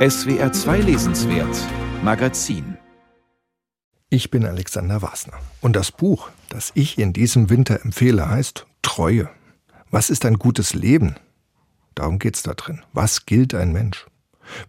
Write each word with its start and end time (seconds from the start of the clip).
SWR 0.00 0.50
2 0.50 0.78
Lesenswert 0.78 1.54
Magazin 2.02 2.78
Ich 4.08 4.30
bin 4.30 4.46
Alexander 4.46 5.02
Wasner 5.02 5.34
und 5.60 5.76
das 5.76 5.92
Buch, 5.92 6.30
das 6.48 6.72
ich 6.72 6.98
in 6.98 7.12
diesem 7.12 7.50
Winter 7.50 7.84
empfehle, 7.84 8.26
heißt 8.30 8.66
Treue. 8.80 9.28
Was 9.90 10.08
ist 10.08 10.24
ein 10.24 10.38
gutes 10.38 10.72
Leben? 10.72 11.16
Darum 11.94 12.18
geht's 12.18 12.42
da 12.42 12.54
drin. 12.54 12.80
Was 12.94 13.26
gilt 13.26 13.54
ein 13.54 13.74
Mensch? 13.74 14.06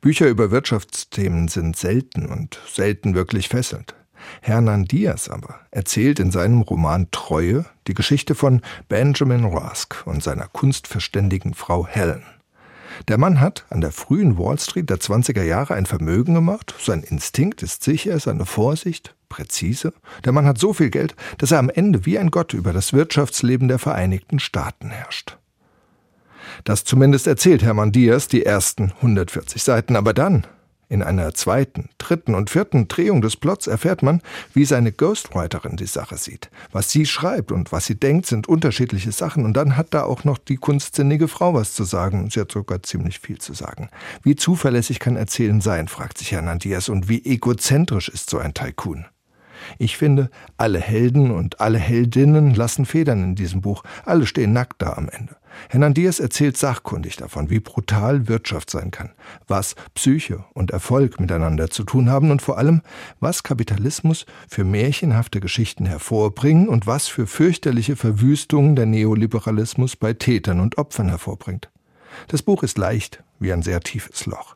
Bücher 0.02 0.28
über 0.28 0.52
Wirtschaftsthemen 0.52 1.48
sind 1.48 1.78
selten 1.78 2.26
und 2.26 2.60
selten 2.70 3.16
wirklich 3.16 3.48
fesselnd. 3.48 3.96
Hernan 4.42 4.84
Diaz 4.84 5.30
aber 5.30 5.62
erzählt 5.72 6.20
in 6.20 6.32
seinem 6.32 6.60
Roman 6.60 7.10
Treue 7.12 7.64
die 7.88 7.94
Geschichte 7.94 8.36
von 8.36 8.62
Benjamin 8.90 9.46
Rask 9.46 10.04
und 10.04 10.22
seiner 10.22 10.50
kunstverständigen 10.50 11.54
Frau 11.54 11.88
Helen. 11.88 12.26
Der 13.08 13.18
Mann 13.18 13.40
hat 13.40 13.66
an 13.70 13.82
der 13.82 13.92
frühen 13.92 14.38
Wall 14.38 14.60
Street 14.60 14.90
der 14.90 14.98
20er 14.98 15.44
Jahre 15.44 15.76
ein 15.76 15.86
Vermögen 15.86 16.34
gemacht. 16.34 16.74
Sein 16.80 17.04
Instinkt 17.04 17.64
ist 17.64 17.84
sicher, 17.84 18.20
seine 18.20 18.46
Vorsicht 18.46 19.16
präzise. 19.30 19.94
Der 20.26 20.32
Mann 20.32 20.46
hat 20.46 20.58
so 20.58 20.74
viel 20.74 20.90
Geld, 20.90 21.16
dass 21.38 21.52
er 21.52 21.60
am 21.60 21.70
Ende 21.70 22.06
wie 22.06 22.20
ein 22.20 22.32
Gott 22.32 22.54
über 22.54 22.74
das 22.74 22.94
Wirtschaftsleben 22.94 23.68
der 23.68 23.80
Vereinigten 23.80 24.40
Staaten 24.40 24.90
herrscht. 24.90 25.38
Das 26.64 26.84
zumindest 26.84 27.28
erzählt 27.28 27.64
Hermann 27.64 27.92
Diaz 27.92 28.28
die 28.28 28.46
ersten 28.46 28.92
140 28.98 29.64
Seiten. 29.64 29.96
Aber 29.96 30.14
dann 30.14 30.46
in 30.92 31.02
einer 31.02 31.34
zweiten, 31.34 31.88
dritten 31.98 32.36
und 32.36 32.50
vierten 32.50 32.90
Drehung 32.90 33.22
des 33.22 33.38
Plots 33.38 33.66
erfährt 33.66 34.04
man, 34.04 34.22
wie 34.54 34.66
seine 34.66 34.92
Ghostwriterin 34.92 35.78
die 35.78 35.86
Sache 35.86 36.18
sieht. 36.18 36.52
Was 36.74 36.92
sie 36.92 37.06
schreibt 37.06 37.54
und 37.54 37.72
was 37.72 37.86
sie 37.86 37.96
denkt, 37.96 38.26
sind 38.26 38.50
unterschiedliche 38.50 39.14
Sachen. 39.14 39.46
Und 39.46 39.54
dann 39.54 39.78
hat 39.78 39.94
da 39.94 40.04
auch 40.04 40.26
noch 40.26 40.38
die 40.38 40.58
kunstsinnige 40.58 41.30
Frau 41.30 41.54
was 41.54 41.74
zu 41.74 41.86
sagen. 41.86 42.30
Sie 42.30 42.42
hat 42.42 42.52
sogar 42.52 42.84
ziemlich 42.84 43.20
viel 43.20 43.38
zu 43.38 43.54
sagen. 43.54 43.90
Wie 44.24 44.36
zuverlässig 44.36 45.00
kann 45.00 45.16
Erzählen 45.16 45.62
sein, 45.62 45.88
fragt 45.88 46.18
sich 46.18 46.34
Hernandez. 46.34 46.90
Und 46.90 47.08
wie 47.08 47.24
egozentrisch 47.24 48.10
ist 48.10 48.30
so 48.30 48.40
ein 48.40 48.54
Tycoon? 48.54 49.06
Ich 49.78 49.98
finde, 49.98 50.30
alle 50.58 50.80
Helden 50.80 51.32
und 51.32 51.60
alle 51.60 51.78
Heldinnen 51.78 52.54
lassen 52.54 52.86
Federn 52.86 53.24
in 53.24 53.36
diesem 53.36 53.62
Buch. 53.62 53.84
Alle 54.06 54.26
stehen 54.26 54.54
nackt 54.54 54.82
da 54.82 54.94
am 54.94 55.10
Ende. 55.10 55.36
Hernandez 55.70 56.20
erzählt 56.20 56.58
sachkundig 56.58 57.18
davon, 57.18 57.50
wie 57.50 57.60
brutal 57.60 58.28
Wirtschaft 58.28 58.70
sein 58.70 58.92
kann, 58.92 59.12
was 59.48 59.76
Psyche 59.94 60.44
und 60.54 60.72
Erfolg 60.72 61.20
miteinander 61.20 61.70
zu 61.70 61.84
tun 61.84 62.10
haben 62.10 62.32
und 62.32 62.42
vor 62.42 62.58
allem, 62.58 62.82
was 63.20 63.44
Kapitalismus 63.44 64.26
für 64.48 64.64
märchenhafte 64.64 65.40
Geschichten 65.40 65.86
hervorbringen 65.86 66.68
und 66.68 66.88
was 66.88 67.08
für 67.08 67.28
fürchterliche 67.28 67.96
Verwüstungen 67.96 68.76
der 68.76 68.86
Neoliberalismus 68.86 69.96
bei 69.96 70.14
Tätern 70.14 70.60
und 70.60 70.78
Opfern 70.78 71.10
hervorbringt. 71.10 71.70
Das 72.28 72.42
Buch 72.42 72.64
ist 72.64 72.78
leicht 72.78 73.24
wie 73.40 73.54
ein 73.54 73.62
sehr 73.62 73.82
tiefes 73.82 74.26
Loch. 74.26 74.56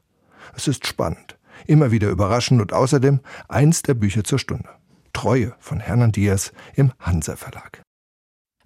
Es 0.55 0.67
ist 0.67 0.85
spannend, 0.87 1.37
immer 1.65 1.91
wieder 1.91 2.09
überraschend 2.09 2.61
und 2.61 2.73
außerdem 2.73 3.19
eins 3.47 3.81
der 3.81 3.93
Bücher 3.93 4.23
zur 4.23 4.39
Stunde. 4.39 4.69
Treue 5.15 5.55
von 5.59 5.79
Hernan 5.79 6.11
Diaz 6.11 6.51
im 6.75 6.91
Hansa 6.99 7.37
Verlag. 7.37 7.81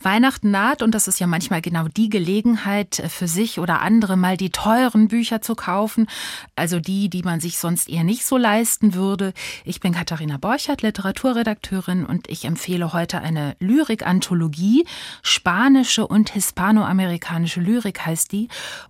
Weihnachten 0.01 0.51
naht 0.51 0.81
und 0.81 0.95
das 0.95 1.07
ist 1.07 1.19
ja 1.19 1.27
manchmal 1.27 1.61
genau 1.61 1.87
die 1.87 2.09
Gelegenheit 2.09 2.99
äh, 2.99 3.09
für 3.09 3.27
sich 3.27 3.59
oder 3.59 3.81
andere 3.81 4.17
mal 4.17 4.37
die 4.37 4.49
teuren 4.49 5.07
Bücher 5.07 5.41
zu 5.41 5.55
kaufen, 5.55 6.07
also 6.55 6.79
die, 6.79 7.09
die 7.09 7.23
man 7.23 7.39
sich 7.39 7.57
sonst 7.57 7.89
eher 7.89 8.03
nicht 8.03 8.25
so 8.25 8.37
leisten 8.37 8.93
würde. 8.93 9.33
Ich 9.65 9.79
bin 9.79 9.93
Katharina 9.93 10.37
Borchert, 10.37 10.81
Literaturredakteurin 10.81 12.05
und 12.05 12.29
ich 12.29 12.45
empfehle 12.45 12.93
heute 12.93 13.21
eine 13.21 13.55
Lyrik-Anthologie. 13.59 14.85
Spanische 15.21 16.07
und 16.07 16.29
hispanoamerikanische 16.29 17.61
Lyrik 17.61 18.05
heißt 18.05 18.31
die 18.31 18.47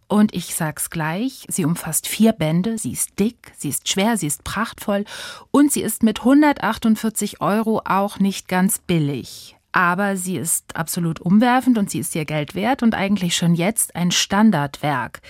und 0.08 0.34
ich 0.34 0.56
sag's 0.56 0.90
gleich, 0.90 1.46
sie 1.48 1.66
umfasst 1.66 2.08
vier 2.08 2.34
Bände, 2.34 2.78
sie 2.78 2.92
ist 2.92 3.20
dick, 3.20 3.52
sie 3.58 3.70
ist 3.70 3.90
schwer, 3.90 4.18
sie 4.18 4.28
ist 4.28 4.44
prachtvoll 4.44 5.06
und 5.52 5.72
sie 5.72 5.82
ist 5.82 6.04
mit 6.04 6.20
148 6.20 7.42
Euro 7.42 7.82
auch 7.86 8.20
nicht 8.20 8.48
ganz 8.48 8.80
billig 8.80 9.59
aber 9.72 10.18
sie 10.18 10.38
ist 10.38 10.76
absolut 10.76 11.20
umwerfend 11.20 11.78
und 11.78 11.90
sie 11.90 12.00
ist 12.00 12.16
ihr 12.16 12.26
Geld 12.26 12.56
wert 12.56 12.82
und 12.82 12.96
eigentlich 12.96 13.36
schon 13.36 13.54
jetzt 13.54 13.96
ein 13.96 14.12
Standardwerk. 14.12 15.22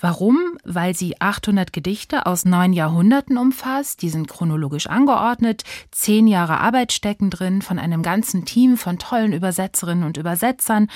Warum? 0.00 0.58
Weil 0.64 0.94
sie 0.94 1.20
800 1.20 1.72
Gedichte 1.72 2.26
aus 2.26 2.44
neun 2.44 2.72
Jahrhunderten 2.72 3.36
umfasst, 3.36 4.02
die 4.02 4.08
sind 4.08 4.28
chronologisch 4.28 4.86
angeordnet, 4.86 5.64
zehn 5.90 6.26
Jahre 6.26 6.60
Arbeit 6.60 6.92
stecken 6.92 7.30
drin 7.30 7.62
von 7.62 7.78
einem 7.78 8.02
ganzen 8.02 8.44
Team 8.44 8.76
von 8.76 8.98
tollen 8.98 9.32
Übersetzerinnen 9.32 10.04
und 10.04 10.16
Übersetzern. 10.16 10.88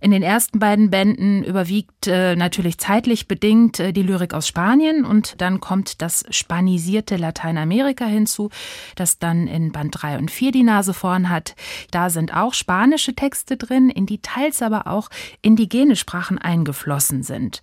In 0.00 0.10
den 0.10 0.22
ersten 0.22 0.58
beiden 0.58 0.90
Bänden 0.90 1.44
überwiegt 1.44 2.06
äh, 2.06 2.34
natürlich 2.34 2.78
zeitlich 2.78 3.28
bedingt 3.28 3.80
äh, 3.80 3.92
die 3.92 4.02
Lyrik 4.02 4.32
aus 4.32 4.48
Spanien 4.48 5.04
und 5.04 5.40
dann 5.42 5.60
kommt 5.60 6.00
das 6.00 6.24
spanisierte 6.30 7.16
Lateinamerika 7.16 8.06
hinzu, 8.06 8.48
das 8.96 9.18
dann 9.18 9.46
in 9.46 9.72
Band 9.72 9.96
3 10.00 10.18
und 10.18 10.30
4 10.30 10.52
die 10.52 10.62
Nase 10.62 10.94
vorn 10.94 11.28
hat. 11.28 11.54
Da 11.90 12.08
sind 12.08 12.34
auch 12.34 12.54
spanische 12.54 13.14
Texte 13.14 13.58
drin, 13.58 13.90
in 13.90 14.06
die 14.06 14.22
teils 14.22 14.62
aber 14.62 14.86
auch 14.86 15.10
indigene 15.42 15.96
Sprachen 15.96 16.38
eingeflossen 16.38 17.22
sind. 17.22 17.60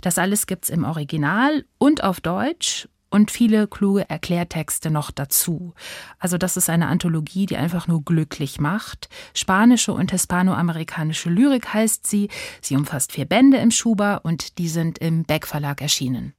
Das 0.00 0.16
alles 0.16 0.46
gibt's 0.46 0.68
im 0.68 0.84
Original 0.84 1.64
und 1.78 2.04
auf 2.04 2.20
Deutsch 2.20 2.88
und 3.10 3.30
viele 3.30 3.66
kluge 3.66 4.08
Erklärtexte 4.08 4.90
noch 4.90 5.10
dazu. 5.10 5.74
Also 6.18 6.38
das 6.38 6.56
ist 6.56 6.70
eine 6.70 6.86
Anthologie, 6.86 7.46
die 7.46 7.56
einfach 7.56 7.86
nur 7.86 8.04
glücklich 8.04 8.60
macht. 8.60 9.08
Spanische 9.34 9.92
und 9.92 10.10
hispanoamerikanische 10.12 11.30
Lyrik 11.30 11.74
heißt 11.74 12.06
sie. 12.06 12.28
Sie 12.60 12.76
umfasst 12.76 13.12
vier 13.12 13.26
Bände 13.26 13.58
im 13.58 13.70
Schuber 13.70 14.20
und 14.22 14.58
die 14.58 14.68
sind 14.68 14.98
im 14.98 15.24
Beck 15.24 15.46
Verlag 15.46 15.82
erschienen. 15.82 16.34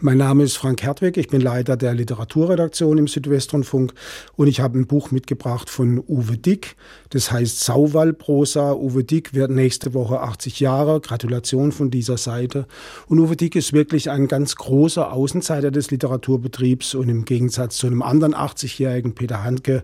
Mein 0.00 0.18
Name 0.18 0.44
ist 0.44 0.56
Frank 0.56 0.84
Hertwig, 0.84 1.16
ich 1.16 1.26
bin 1.26 1.40
Leiter 1.40 1.76
der 1.76 1.92
Literaturredaktion 1.92 2.98
im 2.98 3.08
Südwestrundfunk 3.08 3.92
und 4.36 4.46
ich 4.46 4.60
habe 4.60 4.78
ein 4.78 4.86
Buch 4.86 5.10
mitgebracht 5.10 5.68
von 5.68 6.00
Uwe 6.06 6.38
Dick, 6.38 6.76
das 7.10 7.32
heißt 7.32 7.64
Sauwallprosa. 7.64 8.74
Uwe 8.74 9.02
Dick 9.02 9.34
wird 9.34 9.50
nächste 9.50 9.94
Woche 9.94 10.20
80 10.20 10.60
Jahre, 10.60 11.00
Gratulation 11.00 11.72
von 11.72 11.90
dieser 11.90 12.16
Seite. 12.16 12.68
Und 13.08 13.18
Uwe 13.18 13.34
Dick 13.34 13.56
ist 13.56 13.72
wirklich 13.72 14.08
ein 14.08 14.28
ganz 14.28 14.54
großer 14.54 15.12
Außenseiter 15.12 15.72
des 15.72 15.90
Literaturbetriebs 15.90 16.94
und 16.94 17.08
im 17.08 17.24
Gegensatz 17.24 17.78
zu 17.78 17.88
einem 17.88 18.02
anderen 18.02 18.36
80-jährigen 18.36 19.16
Peter 19.16 19.42
Handke, 19.42 19.82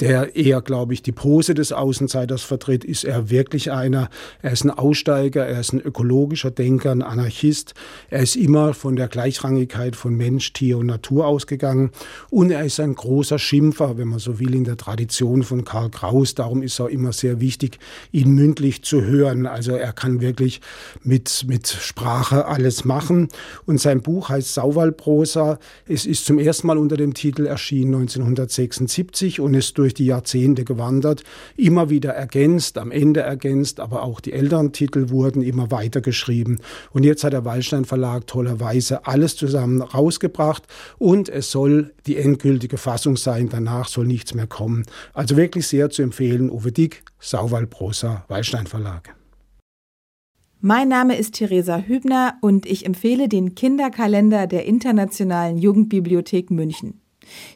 der 0.00 0.36
eher, 0.36 0.62
glaube 0.62 0.94
ich, 0.94 1.02
die 1.02 1.12
Pose 1.12 1.52
des 1.52 1.72
Außenseiters 1.72 2.40
vertritt, 2.40 2.82
ist 2.82 3.04
er 3.04 3.28
wirklich 3.28 3.70
einer. 3.70 4.08
Er 4.40 4.52
ist 4.52 4.64
ein 4.64 4.70
Aussteiger, 4.70 5.46
er 5.46 5.60
ist 5.60 5.74
ein 5.74 5.82
ökologischer 5.82 6.50
Denker, 6.50 6.92
ein 6.92 7.02
Anarchist. 7.02 7.74
Er 8.08 8.22
ist 8.22 8.36
immer 8.36 8.72
von 8.72 8.96
der 8.96 9.08
Gleichrangigkeit 9.50 9.96
von 9.96 10.16
Mensch, 10.16 10.52
Tier 10.52 10.78
und 10.78 10.86
Natur 10.86 11.26
ausgegangen. 11.26 11.90
Und 12.30 12.50
er 12.50 12.64
ist 12.64 12.80
ein 12.80 12.94
großer 12.94 13.38
Schimpfer, 13.38 13.98
wenn 13.98 14.08
man 14.08 14.18
so 14.18 14.38
will, 14.38 14.54
in 14.54 14.64
der 14.64 14.76
Tradition 14.76 15.42
von 15.42 15.64
Karl 15.64 15.90
Kraus. 15.90 16.34
Darum 16.34 16.62
ist 16.62 16.78
er 16.78 16.88
immer 16.88 17.12
sehr 17.12 17.40
wichtig, 17.40 17.78
ihn 18.12 18.34
mündlich 18.34 18.82
zu 18.82 19.02
hören. 19.02 19.46
Also 19.46 19.72
er 19.72 19.92
kann 19.92 20.20
wirklich 20.20 20.60
mit, 21.02 21.44
mit 21.46 21.66
Sprache 21.66 22.46
alles 22.46 22.84
machen. 22.84 23.28
Und 23.66 23.80
sein 23.80 24.00
Buch 24.02 24.28
heißt 24.28 24.54
Sauwallprosa. 24.54 25.58
Es 25.86 26.06
ist 26.06 26.24
zum 26.24 26.38
ersten 26.38 26.66
Mal 26.66 26.78
unter 26.78 26.96
dem 26.96 27.14
Titel 27.14 27.46
erschienen 27.46 27.94
1976 27.94 29.40
und 29.40 29.54
ist 29.54 29.76
durch 29.78 29.94
die 29.94 30.06
Jahrzehnte 30.06 30.64
gewandert, 30.64 31.24
immer 31.56 31.90
wieder 31.90 32.10
ergänzt, 32.10 32.78
am 32.78 32.90
Ende 32.90 33.20
ergänzt, 33.20 33.80
aber 33.80 34.02
auch 34.02 34.20
die 34.20 34.32
älteren 34.32 34.72
Titel 34.72 35.10
wurden 35.10 35.42
immer 35.42 35.70
weiter 35.70 36.00
geschrieben. 36.00 36.58
Und 36.92 37.04
jetzt 37.04 37.24
hat 37.24 37.32
der 37.32 37.44
Wallstein 37.44 37.84
Verlag 37.84 38.26
tollerweise 38.26 39.06
alles 39.06 39.39
zusammen 39.40 39.82
rausgebracht 39.82 40.68
und 40.98 41.28
es 41.28 41.50
soll 41.50 41.92
die 42.06 42.16
endgültige 42.16 42.76
Fassung 42.76 43.16
sein. 43.16 43.48
Danach 43.48 43.88
soll 43.88 44.06
nichts 44.06 44.34
mehr 44.34 44.46
kommen. 44.46 44.84
Also 45.12 45.36
wirklich 45.36 45.66
sehr 45.66 45.90
zu 45.90 46.02
empfehlen. 46.02 46.50
Uwe 46.50 46.70
Dick, 46.70 47.02
Sauwaldprosa, 47.18 48.24
Wallstein 48.28 48.68
Verlag. 48.68 49.16
Mein 50.60 50.88
Name 50.88 51.16
ist 51.16 51.36
Theresa 51.36 51.78
Hübner 51.78 52.34
und 52.42 52.66
ich 52.66 52.84
empfehle 52.84 53.28
den 53.28 53.54
Kinderkalender 53.54 54.46
der 54.46 54.66
Internationalen 54.66 55.56
Jugendbibliothek 55.56 56.50
München. 56.50 57.00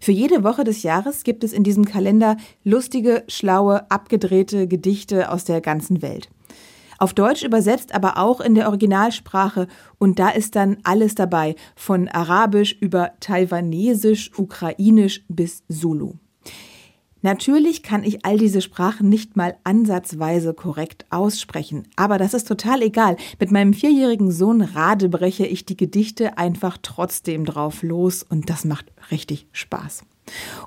Für 0.00 0.12
jede 0.12 0.43
Woche 0.43 0.64
des 0.64 0.82
Jahres 0.82 1.23
gibt 1.23 1.44
es 1.44 1.53
in 1.53 1.64
diesem 1.64 1.85
Kalender 1.85 2.38
lustige, 2.62 3.25
schlaue, 3.29 3.91
abgedrehte 3.91 4.67
Gedichte 4.69 5.31
aus 5.31 5.44
der 5.44 5.61
ganzen 5.61 6.00
Welt. 6.00 6.31
Auf 6.99 7.14
Deutsch 7.14 7.43
übersetzt, 7.43 7.94
aber 7.94 8.19
auch 8.19 8.41
in 8.41 8.55
der 8.55 8.69
Originalsprache. 8.69 9.69
Und 9.99 10.19
da 10.19 10.29
ist 10.31 10.56
dann 10.56 10.79
alles 10.82 11.14
dabei, 11.14 11.56
von 11.76 12.08
Arabisch 12.08 12.76
über 12.81 13.12
Taiwanesisch, 13.20 14.31
Ukrainisch 14.37 15.25
bis 15.29 15.62
Zulu. 15.69 16.14
Natürlich 17.25 17.82
kann 17.82 18.05
ich 18.05 18.26
all 18.26 18.37
diese 18.37 18.61
Sprachen 18.61 19.08
nicht 19.08 19.35
mal 19.35 19.56
ansatzweise 19.64 20.52
korrekt 20.52 21.06
aussprechen, 21.08 21.88
aber 21.96 22.19
das 22.19 22.35
ist 22.35 22.46
total 22.46 22.82
egal. 22.82 23.17
Mit 23.40 23.50
meinem 23.50 23.73
vierjährigen 23.73 24.31
Sohn 24.31 24.61
radebreche 24.61 25.47
ich 25.47 25.64
die 25.64 25.79
Gedichte 25.79 26.37
einfach 26.37 26.76
trotzdem 26.82 27.47
drauf 27.47 27.82
los 27.82 28.23
und 28.23 28.50
das 28.50 28.67
macht 28.67 28.93
richtig 29.11 29.47
Spaß. 29.52 30.02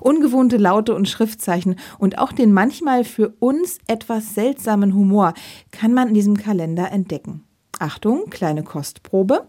Ungewohnte 0.00 0.56
Laute 0.56 0.94
und 0.94 1.08
Schriftzeichen 1.08 1.76
und 1.98 2.18
auch 2.18 2.32
den 2.32 2.52
manchmal 2.52 3.04
für 3.04 3.34
uns 3.40 3.78
etwas 3.86 4.34
seltsamen 4.34 4.94
Humor 4.94 5.34
kann 5.70 5.92
man 5.92 6.08
in 6.08 6.14
diesem 6.14 6.36
Kalender 6.36 6.90
entdecken. 6.90 7.44
Achtung, 7.78 8.30
kleine 8.30 8.62
Kostprobe. 8.62 9.46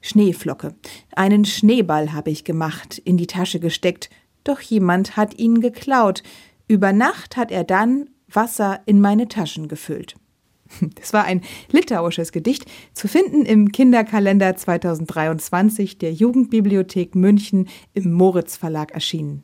Schneeflocke. 0.00 0.74
Einen 1.14 1.44
Schneeball 1.44 2.12
habe 2.12 2.30
ich 2.30 2.44
gemacht, 2.44 2.98
in 2.98 3.16
die 3.16 3.28
Tasche 3.28 3.60
gesteckt, 3.60 4.10
doch 4.44 4.60
jemand 4.60 5.16
hat 5.16 5.38
ihn 5.38 5.60
geklaut. 5.60 6.22
Über 6.66 6.92
Nacht 6.92 7.36
hat 7.36 7.52
er 7.52 7.64
dann 7.64 8.10
Wasser 8.28 8.80
in 8.86 9.00
meine 9.00 9.28
Taschen 9.28 9.68
gefüllt. 9.68 10.16
Das 10.94 11.12
war 11.12 11.24
ein 11.24 11.42
litauisches 11.70 12.32
Gedicht, 12.32 12.66
zu 12.92 13.08
finden 13.08 13.44
im 13.44 13.72
Kinderkalender 13.72 14.56
2023 14.56 15.98
der 15.98 16.12
Jugendbibliothek 16.12 17.14
München 17.14 17.68
im 17.94 18.12
Moritz 18.12 18.56
Verlag 18.56 18.92
erschienen. 18.92 19.42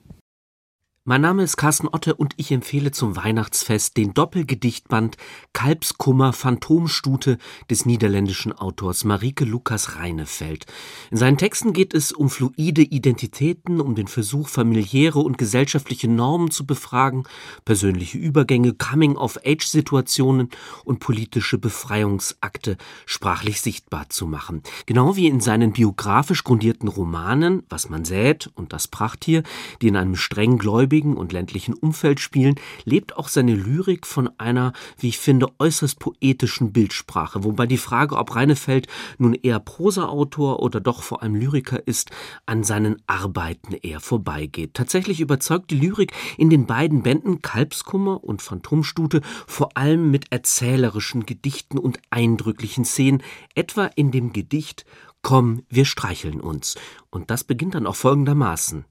Mein 1.09 1.23
Name 1.23 1.43
ist 1.43 1.57
Carsten 1.57 1.89
Otte 1.89 2.15
und 2.17 2.35
ich 2.37 2.53
empfehle 2.53 2.91
zum 2.91 3.17
Weihnachtsfest 3.17 3.97
den 3.97 4.13
Doppelgedichtband 4.13 5.17
Kalbskummer 5.55 6.35
Phantomstute 6.35 7.39
des 7.71 7.87
niederländischen 7.87 8.53
Autors 8.53 9.05
Marike 9.05 9.47
Lukas 9.47 9.97
Reinefeld. 9.97 10.67
In 11.11 11.17
seinen 11.17 11.39
Texten 11.39 11.73
geht 11.73 11.95
es 11.95 12.13
um 12.13 12.29
fluide 12.29 12.83
Identitäten, 12.83 13.81
um 13.81 13.95
den 13.95 14.07
Versuch, 14.07 14.49
familiäre 14.49 15.21
und 15.21 15.39
gesellschaftliche 15.39 16.09
Normen 16.09 16.51
zu 16.51 16.67
befragen, 16.67 17.25
persönliche 17.65 18.19
Übergänge, 18.19 18.75
Coming-of-Age-Situationen 18.75 20.51
und 20.85 21.01
politische 21.01 21.57
Befreiungsakte 21.57 22.77
sprachlich 23.07 23.63
sichtbar 23.63 24.11
zu 24.11 24.27
machen. 24.27 24.63
Genau 24.85 25.17
wie 25.17 25.29
in 25.29 25.41
seinen 25.41 25.73
biografisch 25.73 26.45
grundierten 26.45 26.87
Romanen 26.91 27.63
Was 27.71 27.89
man 27.89 28.05
sät 28.05 28.51
und 28.57 28.75
Das 28.75 28.89
Prachttier, 28.89 29.43
die 29.81 29.89
in 29.89 29.97
einem 29.97 30.15
streng 30.15 30.59
gläubigen 30.59 30.98
ruhigen 30.99 31.17
und 31.17 31.33
ländlichen 31.33 31.75
Umfeld 31.75 32.19
spielen, 32.19 32.57
lebt 32.85 33.17
auch 33.17 33.29
seine 33.29 33.55
Lyrik 33.55 34.05
von 34.05 34.29
einer, 34.39 34.73
wie 34.99 35.09
ich 35.09 35.19
finde, 35.19 35.47
äußerst 35.59 36.01
poetischen 36.01 36.73
Bildsprache, 36.73 37.45
wobei 37.45 37.67
die 37.67 37.79
Frage, 37.79 38.17
ob 38.17 38.35
Reinefeld 38.35 38.89
nun 39.19 39.35
eher 39.35 39.61
Prosaautor 39.61 40.61
oder 40.61 40.81
doch 40.81 41.03
vor 41.03 41.23
allem 41.23 41.37
Lyriker 41.37 41.87
ist, 41.87 42.11
an 42.47 42.65
seinen 42.65 42.97
Arbeiten 43.07 43.75
eher 43.75 44.01
vorbeigeht. 44.01 44.75
Tatsächlich 44.75 45.21
überzeugt 45.21 45.71
die 45.71 45.79
Lyrik 45.79 46.13
in 46.37 46.51
den 46.51 46.67
beiden 46.67 47.03
Bänden 47.05 47.41
Kalbskummer 47.43 48.25
und 48.25 48.43
Phantomstute 48.43 49.21
vor 49.47 49.77
allem 49.77 50.11
mit 50.11 50.33
erzählerischen 50.33 51.27
Gedichten 51.27 51.79
und 51.79 52.01
eindrücklichen 52.11 52.85
Szenen, 52.85 53.23
etwa 53.55 53.87
in 53.95 54.11
dem 54.11 54.33
Gedicht 54.33 54.85
Komm, 55.21 55.63
wir 55.69 55.85
streicheln 55.85 56.41
uns. 56.41 56.77
Und 57.11 57.31
das 57.31 57.43
beginnt 57.43 57.75
dann 57.75 57.87
auch 57.87 57.97
folgendermaßen. 57.97 58.85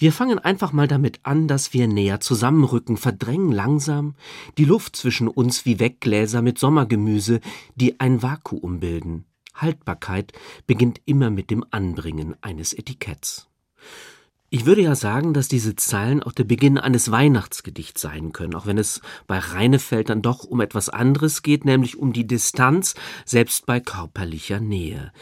Wir 0.00 0.12
fangen 0.12 0.38
einfach 0.38 0.72
mal 0.72 0.86
damit 0.86 1.18
an, 1.24 1.48
dass 1.48 1.72
wir 1.74 1.88
näher 1.88 2.20
zusammenrücken, 2.20 2.96
verdrängen 2.96 3.50
langsam 3.50 4.14
die 4.56 4.64
Luft 4.64 4.94
zwischen 4.94 5.26
uns 5.26 5.64
wie 5.64 5.80
Weggläser 5.80 6.40
mit 6.40 6.56
Sommergemüse, 6.56 7.40
die 7.74 7.98
ein 7.98 8.22
Vakuum 8.22 8.78
bilden. 8.78 9.24
Haltbarkeit 9.54 10.32
beginnt 10.68 11.00
immer 11.04 11.30
mit 11.30 11.50
dem 11.50 11.64
Anbringen 11.72 12.36
eines 12.42 12.72
Etiketts. 12.74 13.48
Ich 14.50 14.66
würde 14.66 14.82
ja 14.82 14.94
sagen, 14.94 15.34
dass 15.34 15.48
diese 15.48 15.74
Zeilen 15.74 16.22
auch 16.22 16.32
der 16.32 16.44
Beginn 16.44 16.78
eines 16.78 17.10
Weihnachtsgedichts 17.10 18.00
sein 18.00 18.32
können, 18.32 18.54
auch 18.54 18.66
wenn 18.66 18.78
es 18.78 19.02
bei 19.26 19.38
Reinefeld 19.38 20.10
dann 20.10 20.22
doch 20.22 20.44
um 20.44 20.60
etwas 20.60 20.88
anderes 20.88 21.42
geht, 21.42 21.64
nämlich 21.64 21.98
um 21.98 22.12
die 22.12 22.26
Distanz, 22.26 22.94
selbst 23.26 23.66
bei 23.66 23.80
körperlicher 23.80 24.60
Nähe. 24.60 25.12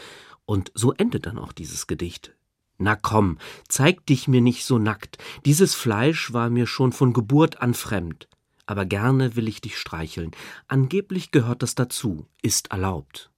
Und 0.45 0.71
so 0.75 0.93
endet 0.93 1.25
dann 1.25 1.39
auch 1.39 1.51
dieses 1.51 1.87
Gedicht. 1.87 2.36
Na 2.77 2.95
komm, 2.95 3.39
zeig 3.67 4.05
dich 4.05 4.27
mir 4.27 4.41
nicht 4.41 4.65
so 4.65 4.77
nackt. 4.77 5.17
Dieses 5.45 5.73
Fleisch 5.73 6.33
war 6.33 6.49
mir 6.49 6.67
schon 6.67 6.91
von 6.91 7.13
Geburt 7.13 7.61
an 7.61 7.73
fremd. 7.73 8.27
Aber 8.65 8.85
gerne 8.85 9.35
will 9.35 9.47
ich 9.47 9.61
dich 9.61 9.77
streicheln. 9.77 10.31
Angeblich 10.67 11.31
gehört 11.31 11.63
das 11.63 11.73
dazu, 11.73 12.27
ist 12.41 12.71
erlaubt. 12.71 13.31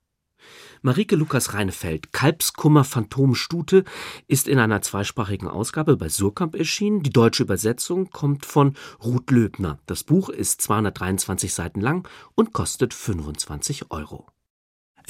Marike 0.81 1.15
Lukas 1.15 1.53
Reinefeld, 1.53 2.13
Kalbskummer 2.13 2.83
Phantomstute, 2.83 3.83
ist 4.27 4.47
in 4.47 4.59
einer 4.59 4.81
zweisprachigen 4.81 5.47
Ausgabe 5.47 5.97
bei 5.97 6.09
Surkamp 6.09 6.55
erschienen. 6.55 7.03
Die 7.03 7.09
deutsche 7.09 7.43
Übersetzung 7.43 8.09
kommt 8.11 8.45
von 8.45 8.75
Ruth 9.03 9.29
Löbner. 9.29 9.79
Das 9.85 10.03
Buch 10.03 10.29
ist 10.29 10.61
223 10.61 11.53
Seiten 11.53 11.81
lang 11.81 12.07
und 12.35 12.53
kostet 12.53 12.93
25 12.93 13.91
Euro. 13.91 14.25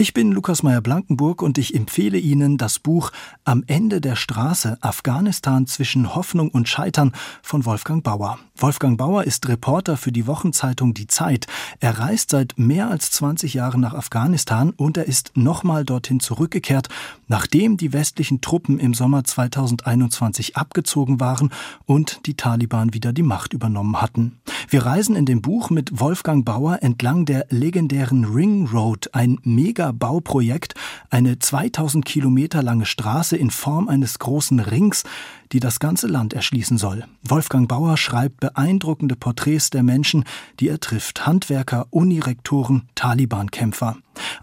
Ich 0.01 0.13
bin 0.13 0.31
Lukas 0.31 0.63
Meyer-Blankenburg 0.63 1.41
und 1.41 1.57
ich 1.57 1.75
empfehle 1.75 2.17
Ihnen 2.17 2.57
das 2.57 2.79
Buch 2.79 3.11
Am 3.43 3.65
Ende 3.67 3.99
der 3.99 4.15
Straße 4.15 4.77
Afghanistan 4.79 5.67
zwischen 5.67 6.15
Hoffnung 6.15 6.51
und 6.51 6.69
Scheitern 6.69 7.11
von 7.43 7.65
Wolfgang 7.65 8.01
Bauer. 8.01 8.39
Wolfgang 8.55 8.97
Bauer 8.97 9.25
ist 9.25 9.49
Reporter 9.49 9.97
für 9.97 10.13
die 10.13 10.25
Wochenzeitung 10.25 10.93
Die 10.93 11.07
Zeit. 11.07 11.47
Er 11.81 11.99
reist 11.99 12.29
seit 12.29 12.57
mehr 12.57 12.89
als 12.89 13.11
20 13.11 13.53
Jahren 13.53 13.81
nach 13.81 13.93
Afghanistan 13.93 14.69
und 14.69 14.95
er 14.95 15.05
ist 15.05 15.33
nochmal 15.35 15.83
dorthin 15.83 16.21
zurückgekehrt, 16.21 16.87
nachdem 17.27 17.75
die 17.75 17.91
westlichen 17.91 18.39
Truppen 18.39 18.79
im 18.79 18.93
Sommer 18.93 19.25
2021 19.25 20.55
abgezogen 20.55 21.19
waren 21.19 21.51
und 21.85 22.25
die 22.25 22.35
Taliban 22.35 22.93
wieder 22.93 23.11
die 23.11 23.23
Macht 23.23 23.53
übernommen 23.53 24.01
hatten. 24.01 24.39
Wir 24.69 24.85
reisen 24.85 25.17
in 25.17 25.25
dem 25.25 25.41
Buch 25.41 25.69
mit 25.69 25.99
Wolfgang 25.99 26.45
Bauer 26.45 26.79
entlang 26.81 27.25
der 27.25 27.47
legendären 27.49 28.23
Ring 28.23 28.67
Road, 28.67 29.09
ein 29.13 29.39
mega 29.43 29.88
Bauprojekt, 29.93 30.75
eine 31.09 31.39
2000 31.39 32.05
Kilometer 32.05 32.63
lange 32.63 32.85
Straße 32.85 33.37
in 33.37 33.49
Form 33.49 33.87
eines 33.87 34.19
großen 34.19 34.59
Rings, 34.59 35.03
die 35.51 35.59
das 35.59 35.79
ganze 35.79 36.07
Land 36.07 36.33
erschließen 36.33 36.77
soll. 36.77 37.05
Wolfgang 37.23 37.67
Bauer 37.67 37.97
schreibt 37.97 38.39
beeindruckende 38.39 39.15
Porträts 39.15 39.69
der 39.69 39.83
Menschen, 39.83 40.25
die 40.59 40.69
er 40.69 40.79
trifft. 40.79 41.25
Handwerker, 41.25 41.87
Unirektoren, 41.89 42.87
Taliban-Kämpfer. 42.95 43.97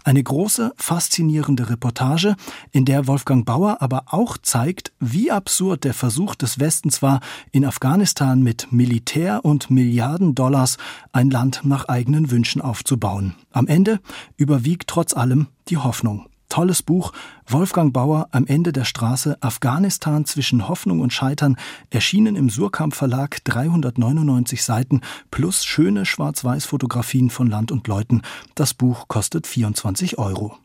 Eine 0.07 0.23
große, 0.23 0.71
faszinierende 0.77 1.69
Reportage, 1.69 2.37
in 2.71 2.85
der 2.85 3.07
Wolfgang 3.07 3.45
Bauer 3.45 3.81
aber 3.81 4.05
auch 4.05 4.37
zeigt, 4.37 4.93
wie 5.01 5.31
absurd 5.31 5.83
der 5.83 5.93
Versuch 5.93 6.35
des 6.35 6.59
Westens 6.59 7.01
war, 7.01 7.19
in 7.51 7.65
Afghanistan 7.65 8.41
mit 8.41 8.71
Militär 8.71 9.43
und 9.43 9.69
Milliarden 9.69 10.33
Dollars 10.33 10.77
ein 11.11 11.29
Land 11.29 11.63
nach 11.65 11.89
eigenen 11.89 12.31
Wünschen 12.31 12.61
aufzubauen. 12.61 13.35
Am 13.51 13.67
Ende 13.67 13.99
überwiegt 14.37 14.87
trotz 14.87 15.11
allem 15.11 15.47
die 15.67 15.75
Hoffnung. 15.75 16.29
Tolles 16.57 16.81
Buch. 16.81 17.13
Wolfgang 17.45 17.93
Bauer 17.93 18.29
am 18.31 18.47
Ende 18.47 18.71
der 18.71 18.83
Straße 18.83 19.37
Afghanistan 19.41 20.25
zwischen 20.25 20.67
Hoffnung 20.67 21.01
und 21.01 21.13
Scheitern 21.13 21.55
erschienen 21.91 22.35
im 22.35 22.49
Surkamp 22.49 22.95
Verlag 22.95 23.43
399 23.43 24.63
Seiten 24.63 25.01
plus 25.29 25.65
schöne 25.65 26.03
Schwarz-Weiß 26.03 26.65
Fotografien 26.65 27.29
von 27.29 27.47
Land 27.47 27.71
und 27.71 27.87
Leuten. 27.87 28.23
Das 28.55 28.73
Buch 28.73 29.07
kostet 29.07 29.45
24 29.45 30.17
Euro. 30.17 30.57